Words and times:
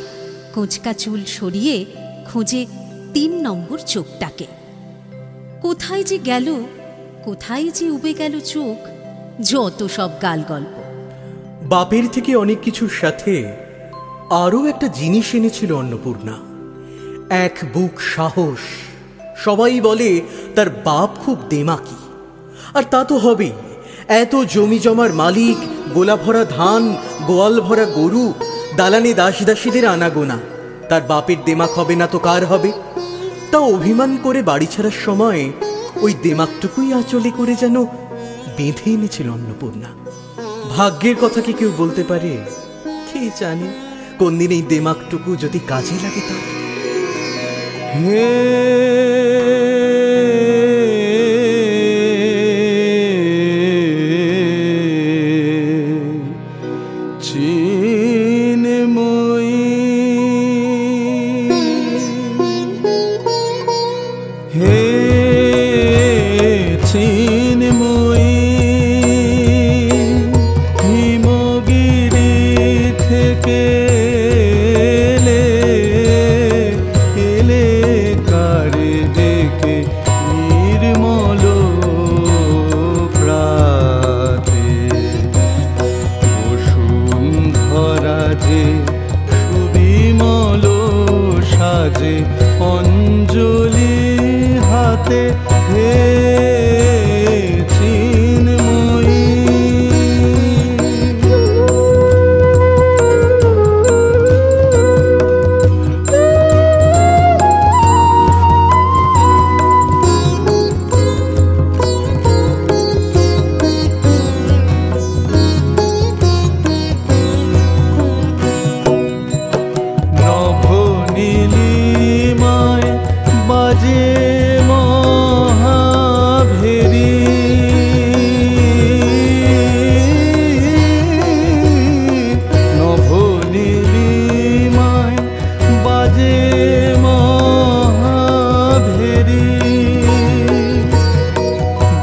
কোঁচকা 0.54 0.92
চুল 0.92 1.24
সরিয়ে 1.24 1.84
খোঁজে 2.32 2.66
তিন 3.14 3.40
নম্বর 3.40 3.78
চোখটাকে। 3.78 4.46
কোথায় 5.62 6.04
যে 6.04 6.18
গেল, 6.18 6.64
কোথায় 7.24 7.70
যে 7.70 7.90
উবে 7.90 8.14
গেল 8.14 8.40
চোখ, 8.40 8.88
যত 9.42 9.86
সব 9.86 10.10
গাল 10.22 10.42
গল্প 10.48 10.87
বাপের 11.62 12.08
থেকে 12.12 12.36
অনেক 12.36 12.58
কিছুর 12.62 12.88
সাথে 12.88 13.52
আরও 14.30 14.66
একটা 14.66 14.88
জিনিস 14.88 15.34
এনেছিল 15.34 15.72
অন্নপূর্ণা। 15.72 16.32
এক 17.34 17.58
বুক 17.72 18.00
সাহস। 18.00 18.58
সবাই 19.36 19.80
বলে, 19.80 20.20
তার 20.54 20.70
বাপ 20.70 21.10
খুব 21.18 21.38
দেমাকি। 21.48 21.96
আর 22.74 22.82
তা 22.90 23.04
তো 23.04 23.16
হবেই। 23.16 23.52
এত 24.08 24.36
জমি 24.36 24.78
জমার 24.78 25.14
মালিক, 25.14 25.56
গোলা 25.94 26.16
ভরা 26.16 26.44
ধান, 26.44 26.96
গোয়াল 27.26 27.60
ভরা 27.60 27.84
গরু, 27.84 28.34
দালানে 28.76 29.14
দাস 29.14 29.42
দাসীদের 29.42 29.86
আনাগোনা। 29.86 30.38
তার 30.88 31.02
বাপের 31.02 31.36
দেমাক 31.44 31.70
হবে 31.70 31.96
না 31.96 32.06
তো 32.06 32.18
কার 32.18 32.46
হবে? 32.46 32.72
তা 33.50 33.58
অভিমান 33.58 34.18
করে 34.22 34.42
বাড়ি 34.42 34.66
ছাড়ার 34.66 34.92
সময় 35.04 35.52
ওই 36.00 36.14
দেমাকটুকুই 36.22 36.92
আঁচলে 36.92 37.30
করে 37.30 37.54
যেন 37.54 37.84
বেঁধে 38.56 38.90
এনেছিল 38.90 39.30
অন্নপূর্ণা। 39.30 39.86
ভাগ্যের 40.78 41.16
কথা 41.20 41.40
কি 41.40 41.52
কেউ 41.52 41.72
বলতে 41.76 42.04
পারে? 42.04 42.36
কি 43.12 43.30
জানি? 43.40 43.68
কোন 44.18 44.38
দিন 44.38 44.50
এই 44.50 44.62
দেমাকটুকু 44.62 45.36
যদি 45.36 45.58
কাজে 45.66 45.94
লাগে 46.02 46.20
তা? 46.20 46.34
হে 47.94 49.77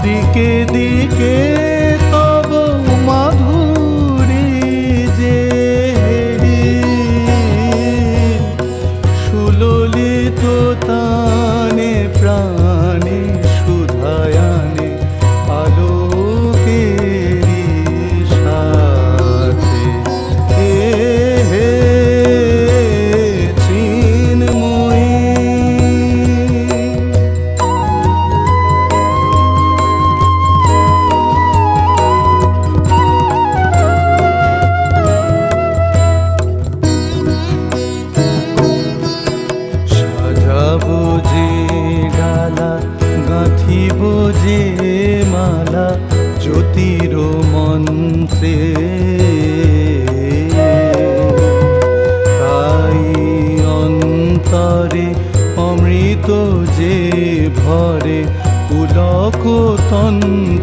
দিকে 0.05 0.49
দিকে 0.73 1.64
জ্যোতির 46.45 47.13
মন্ত্রে 47.53 48.55
তাই 52.39 53.01
অন্তরে 53.79 55.07
অমৃত 55.67 56.29
যে 56.77 56.95
ভরে 57.57 58.19
পুলক 58.67 59.41
তন্ত্রে 59.89 60.54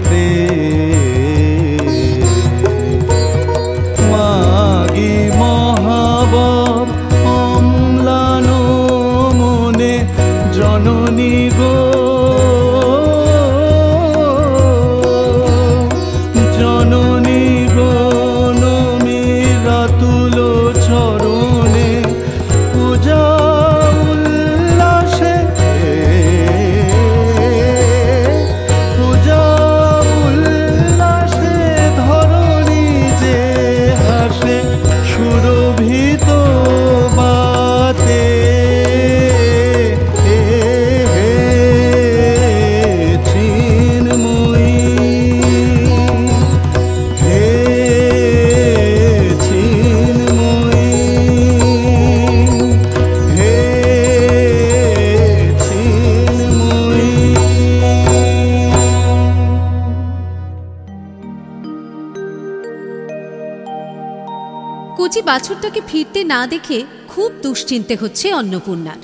বাছুরটাকে 65.62 65.82
ফিরতে 65.90 66.20
না 66.24 66.40
দেখে 66.46 66.78
খুব 67.08 67.30
দুশ্চিন্তে 67.42 67.94
হচ্ছে 68.00 68.26
অন্নপূর্ণার। 68.34 69.00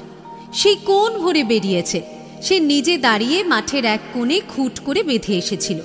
সেই 0.52 0.76
কোন 0.84 1.10
ভরে 1.22 1.43
বেরিয়েছে? 1.44 1.99
সে 2.43 2.56
নিজে 2.60 2.94
দাঁড়িয়ে 2.99 3.38
মাঠের 3.44 3.84
এক 3.84 4.02
কোণে 4.14 4.38
খুট 4.49 4.75
করে 4.81 5.00
বেঁধে 5.02 5.34
এসেছিল। 5.38 5.78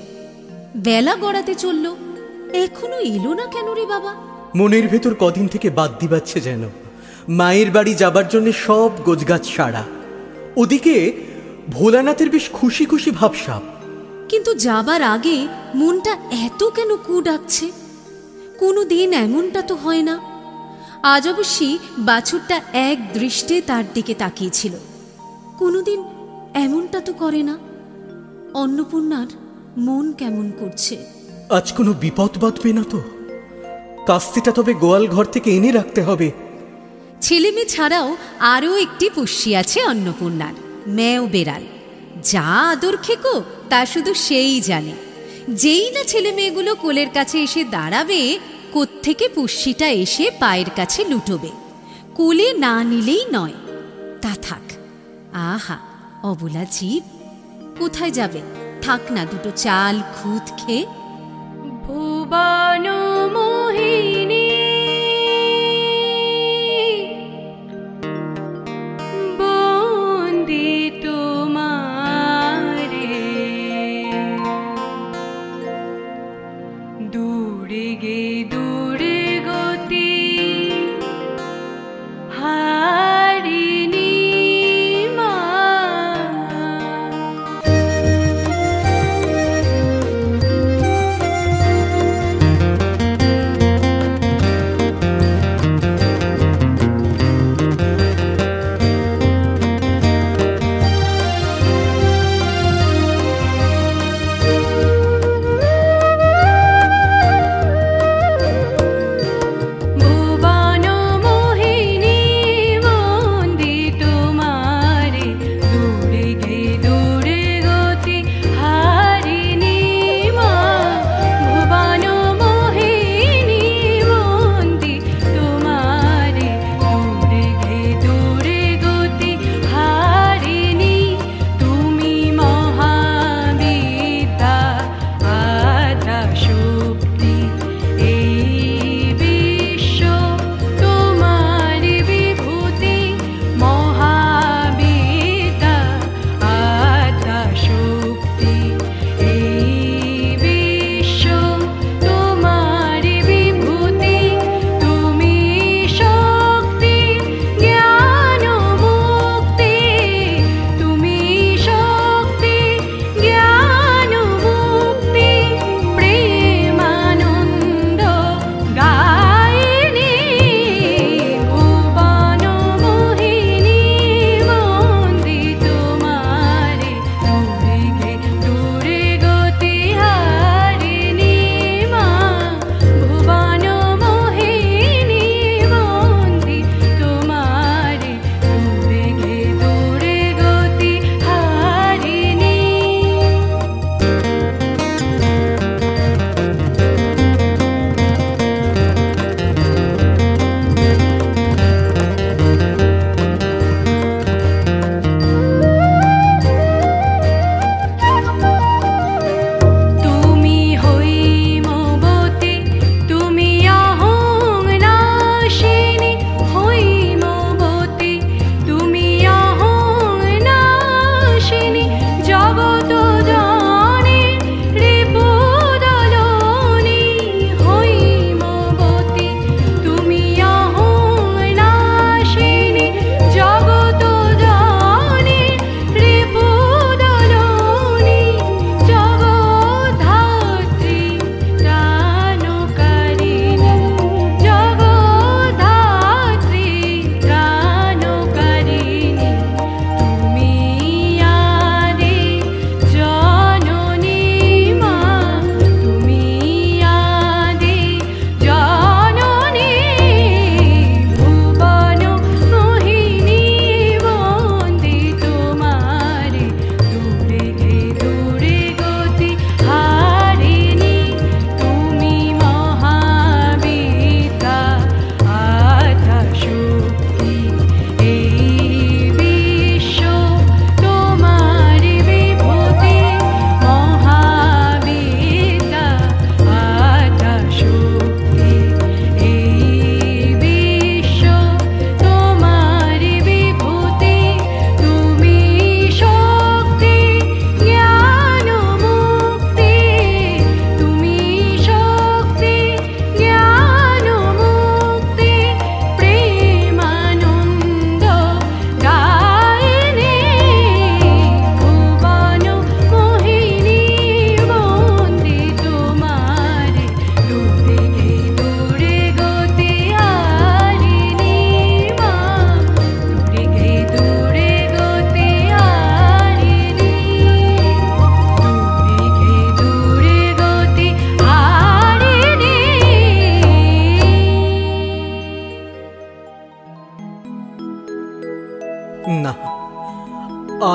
বেলা 0.77 1.13
গড়াতে 1.15 1.53
চলল 1.55 1.85
এখনও 2.53 2.99
এলো 3.15 3.31
না 3.33 3.45
কেন 3.45 3.67
রে 3.73 3.85
বাবা? 3.85 4.11
মনের 4.55 4.85
ভেতর 4.87 5.13
কদিন 5.19 5.45
থেকে 5.47 5.67
বাদ 5.69 5.91
দিবাচ্ছে 5.99 6.37
যেন। 6.41 6.63
মায়ের 7.29 7.69
বাড়ি 7.71 7.93
যাবার 7.93 8.27
জন্য 8.27 8.47
সব 8.65 8.91
গোজগাছ 9.05 9.43
সারা। 9.55 9.83
ওদিকে 10.57 10.95
ভোলানাথের 11.69 12.29
বেশ 12.29 12.45
খুশি 12.53 12.83
খুশি 12.85 13.11
ভাবসাব। 13.11 13.61
কিন্তু 14.29 14.51
যাবার 14.65 15.01
আগে 15.15 15.37
মনটা 15.75 16.13
এত 16.45 16.61
কেন 16.75 16.91
কু 17.07 17.15
ডাকছে 17.21 17.65
কোনো 18.59 18.81
দিন 18.83 19.09
এমনটা 19.25 19.61
তো 19.61 19.75
হয় 19.75 20.03
না। 20.09 20.32
আজ 21.03 21.27
অবশ্যই 21.27 21.77
বাছুরটা 21.97 22.61
এক 22.73 23.13
দৃষ্টে 23.13 23.61
তার 23.61 23.83
দিকে 23.93 24.13
তাকিয়েছিল। 24.13 24.71
কোনোদিন 25.59 26.03
এমনটা 26.53 26.99
তো 26.99 27.13
করে 27.13 27.43
না। 27.43 27.57
অন্নপূর্ণার 28.53 29.27
মন 29.77 30.11
কেমন 30.11 30.51
করছে? 30.59 31.05
আজ 31.49 31.71
কোনো 31.71 31.93
বিপদ 31.93 32.29
বাঁধবে 32.37 32.73
না 32.73 32.83
তো। 32.89 33.01
কাস্তিটা 34.07 34.51
তবে 34.51 34.73
গোয়াল 34.73 35.07
ঘর 35.07 35.25
থেকে 35.25 35.51
এনে 35.51 35.71
রাখতে 35.71 36.01
হবে। 36.01 36.31
ছেলেমেয়ে 37.21 37.65
ছাড়াও 37.65 38.17
আরও 38.39 38.77
একটি 38.77 39.09
পুষ্যি 39.09 39.55
আছে 39.55 39.85
অন্নপূর্ণার 39.85 40.53
মেও 40.87 41.27
বেড়াল। 41.27 41.63
যা 42.23 42.69
আদর 42.69 42.97
খেকো 42.97 43.43
তা 43.69 43.85
শুধু 43.85 44.13
সেই 44.13 44.61
জানে। 44.61 44.91
যেই 45.49 45.91
না 45.91 46.03
ছেলে 46.03 46.31
মেয়েগুলো 46.31 46.75
কোলের 46.75 47.07
কাছে 47.13 47.43
এসে 47.43 47.63
দাঁড়াবে 47.63 48.39
কোত্থেকে 48.73 49.29
পুষ্যিটা 49.29 49.87
এসে 49.87 50.31
পায়ের 50.39 50.65
কাছে 50.75 51.05
লুটোবে? 51.05 51.49
কোলে 52.15 52.53
না 52.53 52.83
নিলেই 52.83 53.25
নয়। 53.33 53.53
তা 54.21 54.35
থাক। 54.41 54.73
আহা, 55.33 55.77
অবলা 56.23 56.65
জীব। 56.71 57.03
কোথায় 57.79 58.11
যাবে? 58.11 58.41
থাক 58.81 59.11
না 59.11 59.25
দুটো 59.25 59.51
চাল 59.51 60.01
খুদ 60.01 60.51
খেয়ে। 60.57 60.85
ভুবন 61.83 62.85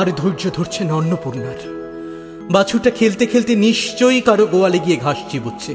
আর 0.08 0.12
ধৈর্য 0.16 0.50
ধরছে 0.54 0.84
না 0.84 0.94
অন্নপূর্ণার 0.94 1.78
বাছুরটা 2.50 2.90
খেলতে 2.90 3.26
খেলতে 3.26 3.54
নিশ্চয়ই 3.54 4.20
কারও 4.20 4.46
গোয়ালে 4.46 4.78
গিয়ে 4.78 4.96
ঘাস 4.96 5.16
চিবুচ্ছে। 5.30 5.74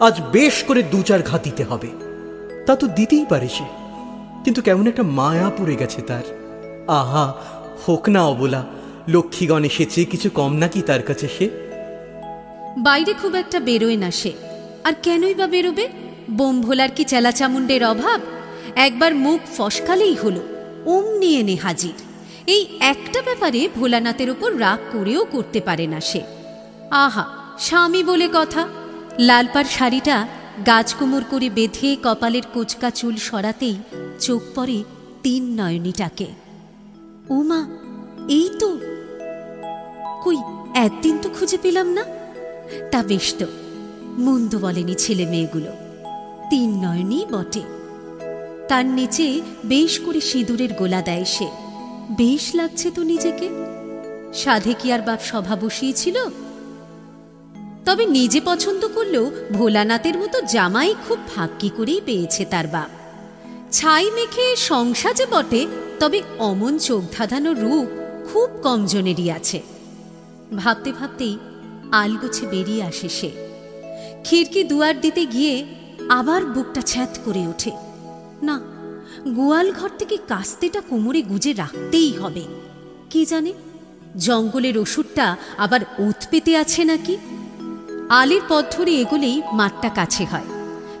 আজ 0.00 0.20
বেশ 0.32 0.62
করে 0.62 0.82
দু 0.82 1.02
চার 1.02 1.22
ঘা 1.22 1.38
দিতে 1.38 1.64
হবে। 1.64 1.86
তা 2.66 2.76
তো 2.76 2.86
দিতেই 2.86 3.26
পারে 3.28 3.48
সে। 3.48 3.64
কিন্তু 4.44 4.62
কেমন 4.62 4.86
একটা 4.86 5.02
মায়া 5.02 5.50
পড়ে 5.58 5.76
গেছে 5.76 6.02
তার। 6.02 6.22
আহা, 6.88 7.34
হোক 7.88 8.08
না 8.08 8.24
অবলা, 8.26 8.66
লক্ষ্মীগণ 9.08 9.64
এসেছে, 9.64 10.04
কিছু 10.04 10.30
কম 10.30 10.52
নাকি 10.52 10.82
তার 10.82 11.02
কাছে 11.02 11.28
সে? 11.38 11.48
বাইরে 12.78 13.12
খুব 13.12 13.34
একটা 13.34 13.60
বেরোয় 13.60 13.96
না 13.96 14.10
সে। 14.10 14.32
আর 14.84 14.92
কেনই 15.02 15.34
বা 15.34 15.46
বেরোবে? 15.46 15.88
বোম 16.30 16.62
ভোলার 16.62 16.88
কি 16.96 17.04
চেলাচামুণ্ডের 17.04 17.84
অভাব? 17.84 18.20
একবার 18.76 19.14
মুখ 19.14 19.40
ফসকালেই 19.56 20.14
হলো। 20.14 20.40
অমনি 20.86 21.36
এনে 21.36 21.54
হাজির। 21.54 22.09
এই 22.46 22.66
একটা 22.80 23.22
ব্যাপারে 23.22 23.68
ভোলানাথের 23.76 24.30
ওপর 24.30 24.60
রাগ 24.60 24.92
করেও 24.92 25.24
করতে 25.24 25.60
পারে 25.60 25.86
না 25.86 26.00
সে। 26.00 26.22
আহা, 26.90 27.28
স্বামী 27.58 28.04
বলে 28.04 28.28
কথা। 28.32 28.68
লালপার 29.18 29.64
শাড়িটা 29.64 30.28
গাছকুমোর 30.66 31.24
করে 31.30 31.50
বেঁধে 31.50 31.96
কপালের 32.02 32.42
কোচকা 32.54 32.90
চুল 32.90 33.16
সরাতেই 33.16 33.76
চোখ 34.20 34.42
পড়ে 34.54 34.84
তিন 35.22 35.60
নয়নীটাকে। 35.60 36.26
উমা 37.28 37.66
এই 38.28 38.50
তো। 38.58 38.78
কই, 40.24 40.36
একদিন 40.74 41.18
তো 41.22 41.30
খুঁজে 41.30 41.58
পেলাম 41.62 41.88
না? 41.88 42.04
তা 42.90 43.02
বেশ 43.02 43.34
তো, 43.38 43.46
মন্দ 44.18 44.58
বলেনি 44.58 44.94
ছেলে 44.94 45.26
মেয়েগুলো। 45.26 45.72
তিন 46.50 46.84
নয়নই 46.84 47.26
বটে। 47.30 47.62
তার 48.68 48.86
নিচে 48.86 49.40
বেশ 49.64 50.00
করে 50.00 50.20
সিঁদুরের 50.20 50.72
গোলা 50.72 51.02
দেয় 51.02 51.24
সে। 51.24 51.69
বেশ 52.10 52.54
লাগছে 52.54 52.90
তো 52.90 53.02
নিজেকে। 53.02 53.48
সাধে 54.34 54.74
কি 54.78 54.92
আর 54.92 55.00
বাপ 55.00 55.20
সভা 55.22 55.56
বসিয়েছিল? 55.56 56.14
তবে 57.84 58.06
নিজে 58.06 58.40
পছন্দ 58.44 58.88
করলেও 58.94 59.30
ভোলানাথের 59.52 60.18
মতো 60.18 60.40
জামাই 60.40 60.94
খুব 61.08 61.18
ভাগ্যি 61.36 61.70
করেই 61.76 62.00
পেয়েছে 62.04 62.44
তার 62.44 62.66
বাপ। 62.66 62.90
ছাই 63.72 64.10
মেখে 64.10 64.56
সংসাজে 64.56 65.26
বটে, 65.26 65.66
তবে 66.00 66.22
অমন 66.38 66.78
চোখ 66.78 67.02
ধাঁধানো 67.12 67.52
রূপ 67.52 67.88
খুব 68.32 68.50
কম 68.62 68.86
জনেরই 68.86 69.30
আছে। 69.30 69.62
ভাবতে 70.56 70.92
ভাবতেই 70.92 71.38
আলগোছে 71.92 72.46
বেরিয়ে 72.46 72.82
আসে 72.82 73.08
সে। 73.08 73.30
খিড়কি 74.24 74.64
দুয়ার 74.64 75.00
দিতে 75.00 75.26
গিয়ে 75.26 75.64
আবার 76.08 76.44
বুকটা 76.44 76.80
ছ্যাত 76.80 77.18
করে 77.24 77.46
ওঠে। 77.46 77.70
না 78.42 78.69
গোয়াল 79.28 79.72
ঘর 79.72 79.88
থেকে 79.98 80.16
কাস্তেটা 80.28 80.80
কোমরে 80.80 81.22
গুজে 81.22 81.52
রাখতেই 81.52 82.12
হবে। 82.12 82.44
কি 83.10 83.26
জানে? 83.26 83.52
জঙ্গলের 84.16 84.78
ওষুধটা 84.78 85.36
আবার 85.58 85.80
ওত 85.98 86.24
পেতে 86.30 86.56
আছে 86.56 86.84
নাকি? 86.84 87.16
আলের 88.08 88.40
পথ 88.48 88.64
ধরে 88.76 88.92
এগোলেই 88.92 89.42
মাঠটা 89.52 89.88
কাছে 89.88 90.24
হয়। 90.24 90.44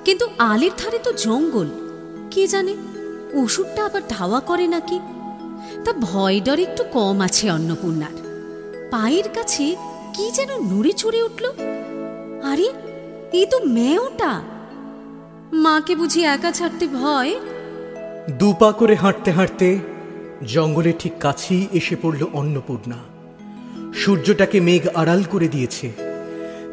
কিন্তু 0.04 0.28
আলের 0.38 0.70
ধারে 0.78 0.98
তো 0.98 1.12
জঙ্গল। 1.12 1.66
কে 2.30 2.46
জানে? 2.46 2.76
ওষুধটা 3.32 3.84
আবার 3.84 4.02
ধাওয়া 4.08 4.40
করে 4.40 4.66
নাকি? 4.66 5.00
তা 5.84 5.92
ভয় 5.92 6.40
ডর 6.40 6.58
একটু 6.58 6.84
কম 6.84 7.20
আছে 7.20 7.50
অন্নপূর্ণার। 7.50 8.30
পায়ের 8.90 9.28
কাছে 9.34 9.76
কি 10.14 10.30
যেন 10.30 10.48
নড়ে 10.60 10.92
চড়ে 10.92 11.22
উঠল। 11.22 11.46
আরে 12.42 12.72
এই 13.32 13.46
তো 13.46 13.60
মেয়েওটা 13.64 14.42
মাকে 15.52 15.96
বুঝি 15.96 16.24
একা 16.24 16.52
ছাড়তে 16.52 16.86
ভয়? 16.86 17.34
দুপা 18.28 18.72
করে 18.72 18.94
হাঁটতে 18.94 19.30
হাঁটতে 19.30 19.78
জঙ্গলের 20.46 20.92
ঠিক 20.98 21.12
কাছেই 21.20 21.66
এসে 21.72 21.96
পড়ল 22.02 22.26
অন্নপূর্ণা। 22.32 22.96
সূর্যটাকে 23.94 24.60
মেঘ 24.60 24.88
আড়াল 24.94 25.22
করে 25.30 25.48
দিয়েছে। 25.48 25.92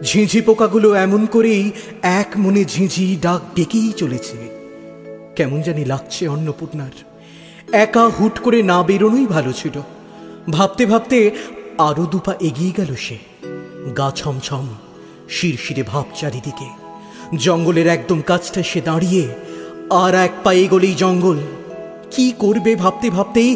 ঝিঁঝি 0.01 0.42
পোকাগুলো 0.42 0.94
এমন 0.94 1.25
করেই 1.25 1.72
এক 2.01 2.34
মনে 2.38 2.66
ঝিঁঝি 2.66 3.18
ডাক 3.22 3.42
ডেকেই 3.56 3.92
চলেছে। 3.98 4.38
কেমন 5.36 5.62
জানি 5.62 5.86
লাগছে 5.86 6.27
অন্নপূর্ণার। 6.27 6.92
একা 7.74 8.08
হুট 8.08 8.39
করে 8.39 8.63
না 8.63 8.84
বেরোনোই 8.84 9.25
ভালো 9.25 9.54
ছিল। 9.54 9.82
ভাবতে 10.50 10.86
ভাবতে 10.86 11.32
আরও 11.77 12.06
দুপা 12.06 12.34
এগিয়ে 12.39 12.72
গেল 12.77 12.96
সে। 12.96 13.18
গা 13.98 14.12
ছমছম, 14.16 14.68
শিরশিরে 15.30 15.84
ভাব 15.84 16.06
চারিদিকে। 16.16 16.88
জঙ্গলের 17.38 17.88
একদম 17.88 18.22
কাছটা 18.22 18.63
সে 18.63 18.82
দাঁড়িয়ে 18.82 19.27
আর 19.89 20.15
এক 20.15 20.32
পায়ে 20.44 20.67
গলেই 20.67 20.96
জঙ্গল। 20.96 21.39
কি 22.12 22.34
করবে 22.39 22.75
ভাবতে 22.75 23.10
ভাবতেই 23.10 23.56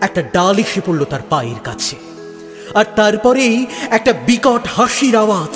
একটা 0.00 0.22
ডাল 0.32 0.58
এসে 0.58 0.80
পড়ল 0.86 1.04
তার 1.04 1.22
পায়ের 1.30 1.60
কাছে। 1.64 1.96
আর 2.74 2.84
তারপরেই 2.96 3.66
একটা 3.90 4.12
বিকট 4.12 4.62
হাসির 4.66 5.16
আওয়াজ 5.16 5.54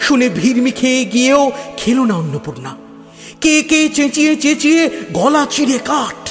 শুনে 0.00 0.28
ভিড়মি 0.28 0.70
খেয়ে 0.70 1.04
গিয়েও 1.04 1.52
খেলো 1.76 2.04
না 2.04 2.14
অন্নপূর্ণা। 2.14 2.76
কে 3.40 3.62
কে 3.62 3.88
চেঁচিয়ে 3.88 4.36
চেঁচিয়ে 4.36 4.90
গলা 5.12 5.46
চিড়ে 5.50 5.78
কাঠ। 5.78 6.30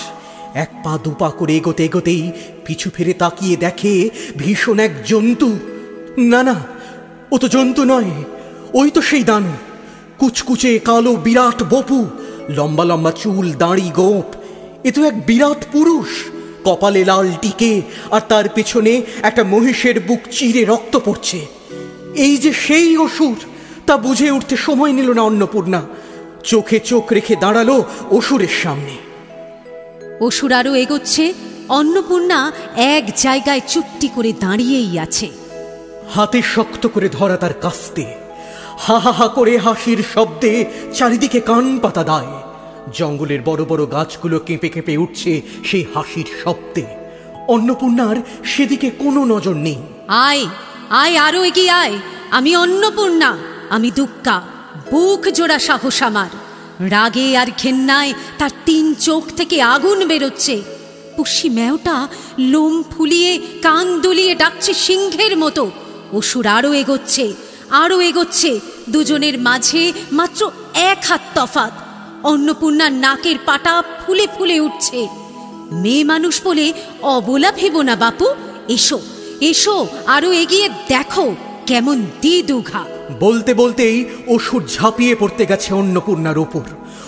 এক 0.53 0.69
পা 0.83 0.97
দুপা 1.03 1.29
করে 1.29 1.53
এগোতে 1.55 1.85
এগোতেই 1.85 2.31
পিছু 2.65 2.89
ফিরে 2.95 3.13
তাকিয়ে 3.13 3.55
দেখে 3.57 4.09
ভীষণ 4.37 4.79
এক 4.79 4.91
জন্তু। 5.05 5.59
না 6.17 6.43
না, 6.43 6.55
ও 7.31 7.37
তো 7.37 7.47
জন্তু 7.47 7.83
নয়, 7.85 8.11
ওই 8.73 8.89
তো 8.89 9.01
সেই 9.01 9.23
দানু 9.23 9.53
কুচকুচে 10.17 10.79
কালো 10.79 11.15
বিরাট 11.15 11.63
বপু 11.63 12.05
লম্বা 12.49 12.85
লম্বা 12.85 13.11
চুল 13.11 13.53
দাঁড়ি 13.53 13.91
গোপ। 13.95 14.35
এ 14.83 14.91
তো 14.91 15.03
এক 15.03 15.25
বিরাট 15.25 15.65
পুরুষ। 15.71 16.07
কপালে 16.63 17.05
লাল 17.05 17.31
টিকে 17.41 17.81
আর 18.11 18.21
তার 18.27 18.49
পেছনে 18.49 19.01
একটা 19.21 19.43
মহিষের 19.43 19.99
বুক 19.99 20.19
চিরে 20.31 20.65
রক্ত 20.65 20.99
পড়ছে। 21.05 21.45
এই 22.15 22.37
যে 22.37 22.53
সেই 22.53 22.97
অসুর 22.97 23.35
তা 23.85 23.97
বুঝে 23.97 24.31
উঠতে 24.31 24.57
সময় 24.57 24.91
নিল 24.91 25.11
না 25.11 25.21
অন্নপূর্ণা। 25.21 25.81
চোখে 26.43 26.79
চোখ 26.79 27.13
রেখে 27.13 27.35
দাঁড়াল 27.35 27.83
অসুরের 28.11 28.53
সামনে। 28.63 28.95
অসুর 30.25 30.51
আরও 30.51 30.75
এগোচ্ছে 30.75 31.33
অন্নপূর্ণা 31.69 32.51
এক 32.75 33.03
জায়গায় 33.17 33.61
চুপটি 33.67 34.07
করে 34.07 34.33
দাঁড়িয়েই 34.39 34.99
আছে। 34.99 35.29
হাতে 36.09 36.41
শক্ত 36.41 36.87
করে 36.87 37.09
ধরা 37.09 37.37
তার 37.37 37.53
কাস্তে। 37.53 38.24
হা 38.77 38.99
হা 38.99 39.11
হা 39.11 39.27
করে 39.27 39.57
হাসির 39.57 40.03
শব্দে 40.13 40.65
চারিদিকে 40.93 41.39
কান 41.39 41.79
পাতা 41.79 42.03
দায়। 42.03 42.27
জঙ্গলের 42.93 43.39
বড় 43.45 43.65
বড় 43.65 43.91
গাছগুলো 43.91 44.39
কেঁপে 44.39 44.69
কেঁপে 44.69 44.97
উঠছে 44.97 45.41
সেই 45.65 45.85
হাসির 45.95 46.25
শব্দে। 46.43 46.85
অন্নপূর্ণার 47.47 48.15
সেদিকে 48.45 48.89
কোনো 48.89 49.25
নজর 49.25 49.53
নেই। 49.53 49.75
আয় 50.07 50.45
আয়, 50.89 51.17
আরও 51.17 51.43
এগিয়ে 51.43 51.69
আয়। 51.69 51.97
আমি 52.31 52.55
অন্নপূর্ণা, 52.55 53.37
আমি 53.69 53.91
দুক্কা, 53.91 54.41
বুক 54.91 55.29
জোড়া 55.29 55.59
সাহস 55.59 56.03
আমার। 56.03 56.29
রাগে 56.79 57.37
আর 57.37 57.47
ঘেন্নায় 57.57 58.13
তার 58.37 58.49
তিন 58.65 58.93
চোখ 58.93 59.23
থেকে 59.37 59.61
আগুন 59.61 60.07
বেরোচ্ছে। 60.07 60.61
পুষি 61.17 61.49
ম্যাওটা 61.49 62.07
লোম 62.39 62.83
ফুলিয়ে 62.83 63.39
কান 63.61 64.01
দুলিয়ে 64.01 64.35
ডাকছে 64.35 64.73
সিংহের 64.73 65.37
মতো। 65.37 65.71
অসুর 66.13 66.47
আরও 66.47 66.73
এগোচ্ছে। 66.73 67.33
আরও 67.71 68.01
এগোচ্ছে। 68.01 68.59
দুজনের 68.89 69.39
মাঝে 69.39 69.93
মাত্র 70.11 70.51
এক 70.73 70.97
হাত 71.07 71.21
তফাত 71.35 71.71
অন্নপূর্ণার 72.23 72.91
নাকের 72.91 73.35
পাটা 73.45 73.83
ফুলে 74.05 74.27
ফুলে 74.37 74.59
উঠছে। 74.59 75.07
মেয়ে 75.71 76.03
মানুষ 76.03 76.41
বলে 76.43 76.73
অবলা 77.01 77.51
ভেবো 77.51 77.81
না 77.81 77.95
বাপু 77.95 78.25
এসো 78.69 78.99
এসো 79.41 79.87
আরও 80.07 80.31
এগিয়ে 80.31 80.69
দেখো 80.87 81.35
কেমন 81.65 82.05
দি 82.21 82.43
দুঘা 82.43 82.85
বলতে 83.19 83.53
বলতেই 83.53 84.05
অসুর 84.27 84.63
ঝাঁপিয়ে 84.73 85.15
পড়তে 85.15 85.45
গেছে 85.45 85.73
অন্নপূর্ণার 85.73 86.37
ওপর। 86.37 86.63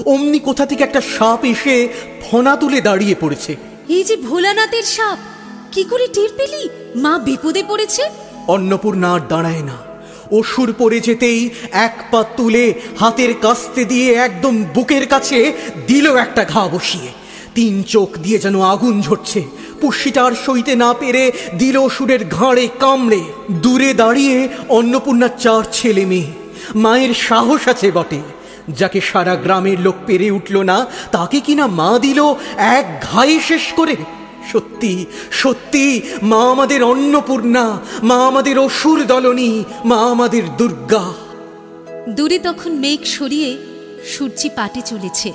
অমনি 0.05 0.39
কোথা 0.39 0.65
থেকে 0.65 0.83
একটা 0.83 1.01
সাপ 1.01 1.45
এসে 1.45 1.87
ফনা 2.23 2.55
তুলে 2.55 2.81
দাঁড়িয়ে 2.81 3.15
পড়েছে। 3.19 3.55
এই 3.89 4.03
যে 4.03 4.17
ভোলানাথের 4.17 4.83
সাপ 4.83 5.17
কি 5.71 5.83
করে 5.83 6.07
টের 6.07 6.29
পেলি? 6.37 6.69
মা 6.95 7.19
বিপদে 7.19 7.63
পড়েছে। 7.67 8.01
অন্নপূর্ণা 8.47 9.13
আর 9.13 9.19
দাঁড়ায় 9.29 9.63
না। 9.63 9.86
অসুর 10.31 10.73
পড়ে 10.77 10.99
যেতেই 10.99 11.49
এক 11.71 12.03
পা 12.11 12.23
তুলে 12.37 12.73
হাতের 12.99 13.33
কাস্তে 13.41 13.85
দিয়ে 13.85 14.13
একদম 14.13 14.63
বুকের 14.73 15.07
কাছে 15.07 15.53
দিল 15.87 16.15
একটা 16.15 16.45
ঘা 16.45 16.67
বসিয়ে। 16.67 17.07
তিন 17.55 17.83
চোখ 17.83 18.17
দিয়ে 18.17 18.37
যেন 18.37 18.61
আগুন 18.61 19.01
ঝরছে। 19.01 19.43
পুষ্যিটার 19.81 20.31
সইতে 20.45 20.75
না 20.75 20.93
পেরে 20.93 21.31
দিল 21.57 21.77
অসুরের 21.77 22.27
ঘাড়ে 22.27 22.67
কামড়ে। 22.79 23.19
দূরে 23.51 23.93
দাঁড়িয়ে 23.93 24.47
অন্নপূর্ণার 24.69 25.29
চার 25.39 25.63
ছেলে 25.71 26.05
মেয়ে। 26.05 26.31
মায়ের 26.75 27.13
সাহস 27.13 27.67
আছে 27.67 27.91
বটে। 27.91 28.19
যাকে 28.69 29.01
সারা 29.01 29.35
গ্রামের 29.35 29.79
লোক 29.79 29.95
পেরে 30.05 30.31
উঠল 30.31 30.57
না, 30.57 30.85
তাকে 31.11 31.39
কিনা 31.39 31.67
মা 31.67 31.99
দিল, 31.99 32.33
এক 32.57 33.05
ঘাই 33.11 33.39
শেষ 33.39 33.61
করে 33.75 33.95
সত্যি 34.51 35.05
সত্যি 35.31 35.85
মা 36.23 36.41
আমাদের 36.51 36.83
অন্নপূর্ণা 36.83 37.65
মা 38.03 38.17
আমাদের 38.27 38.59
অসুর 38.59 39.05
দলনী 39.05 39.63
মা 39.85 39.97
আমাদের 40.11 40.43
দুর্গা। 40.57 41.05
দূরে 42.09 42.37
তখন 42.39 42.71
মেঘ 42.71 43.01
সরিয়ে 43.05 43.49
সূর্যি 44.05 44.49
পাটে 44.55 44.81
চলেছে। 44.81 45.29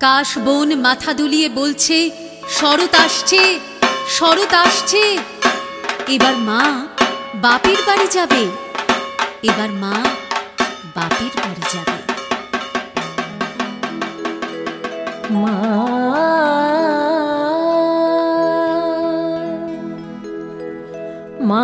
কাশ 0.00 0.38
বন 0.38 0.68
মাথা 0.74 1.12
দুলিয়ে 1.12 1.48
বলছে 1.48 2.10
শরৎ 2.50 2.92
আসছে 3.00 3.42
শরৎ 4.08 4.52
আসছে। 4.54 5.02
এবার 6.08 6.34
মা 6.48 6.62
বাপের 7.34 7.80
বাড়ি 7.86 8.06
যাবে। 8.10 8.42
এবার 9.42 9.70
মা 9.82 9.94
বাপের 10.96 11.34
বাড়ি 11.44 11.64
যাবে। 11.74 11.98
মা 15.34 15.56
মা 21.50 21.62